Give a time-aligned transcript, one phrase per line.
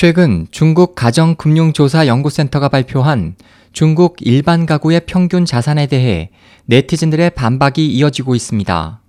[0.00, 3.34] 최근 중국 가정금융조사연구센터가 발표한
[3.72, 6.30] 중국 일반 가구의 평균 자산에 대해
[6.66, 9.00] 네티즌들의 반박이 이어지고 있습니다.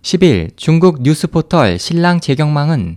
[0.00, 2.96] 10일 중국 뉴스 포털 신랑 재경망은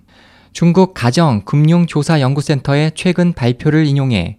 [0.53, 4.37] 중국 가정금융조사연구센터의 최근 발표를 인용해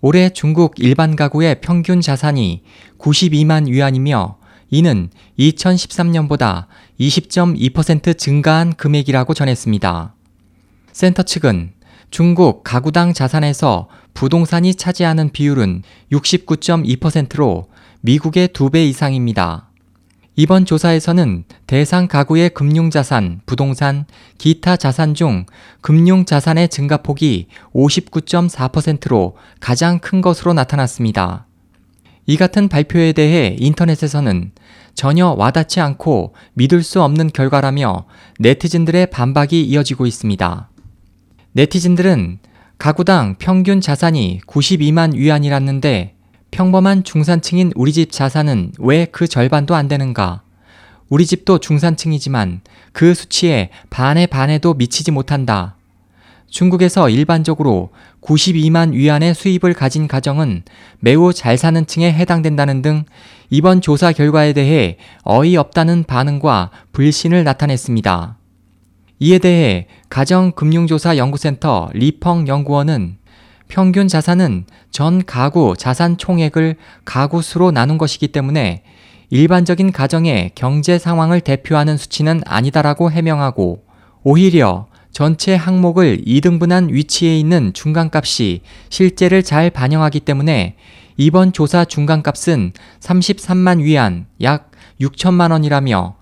[0.00, 2.64] 올해 중국 일반 가구의 평균 자산이
[2.98, 4.38] 92만 위안이며
[4.70, 6.66] 이는 2013년보다
[6.98, 10.16] 20.2% 증가한 금액이라고 전했습니다.
[10.90, 11.77] 센터 측은
[12.10, 17.68] 중국 가구당 자산에서 부동산이 차지하는 비율은 69.2%로
[18.00, 19.68] 미국의 2배 이상입니다.
[20.36, 24.06] 이번 조사에서는 대상 가구의 금융자산, 부동산,
[24.38, 25.46] 기타 자산 중
[25.80, 31.46] 금융자산의 증가폭이 59.4%로 가장 큰 것으로 나타났습니다.
[32.26, 34.52] 이 같은 발표에 대해 인터넷에서는
[34.94, 38.06] 전혀 와닿지 않고 믿을 수 없는 결과라며
[38.38, 40.67] 네티즌들의 반박이 이어지고 있습니다.
[41.58, 42.38] 네티즌들은
[42.78, 46.14] 가구당 평균 자산이 92만 위안이랐는데
[46.52, 50.42] 평범한 중산층인 우리 집 자산은 왜 그 절반도 안 되는가?
[51.08, 52.60] 우리 집도 중산층이지만
[52.92, 55.74] 그 수치에 반의 반에도 미치지 못한다.
[56.46, 57.90] 중국에서 일반적으로
[58.22, 60.62] 92만 위안의 수입을 가진 가정은
[61.00, 63.04] 매우 잘 사는 층에 해당된다는 등
[63.50, 68.37] 이번 조사 결과에 대해 어이없다는 반응과 불신을 나타냈습니다.
[69.20, 73.16] 이에 대해 가정금융조사연구센터 리펑 연구원은
[73.68, 78.82] 평균 자산은 전 가구 자산 총액을 가구 수로 나눈 것이기 때문에
[79.30, 83.84] 일반적인 가정의 경제 상황을 대표하는 수치는 아니다라고 해명하고
[84.22, 90.76] 오히려 전체 항목을 2등분한 위치에 있는 중간값이 실제를 잘 반영하기 때문에
[91.16, 96.17] 이번 조사 중간값은 33만 위안 약 6천만 원이라며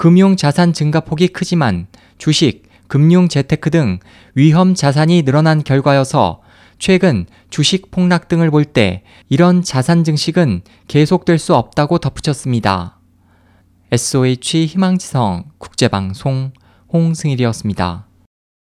[0.00, 3.98] 금융 자산 증가 폭이 크지만 주식, 금융 재테크 등
[4.34, 6.40] 위험 자산이 늘어난 결과여서
[6.78, 12.98] 최근 주식 폭락 등을 볼 때 이런 자산 증식은 계속될 수 없다고 덧붙였습니다.
[13.92, 16.52] SOH 희망지성 국제방송
[16.90, 18.06] 홍승일이었습니다.